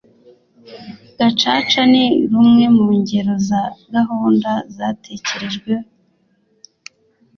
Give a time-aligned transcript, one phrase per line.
[1.17, 3.61] gacaca ni rumwe mu ngero za
[3.93, 5.71] gahunda zatekerejwe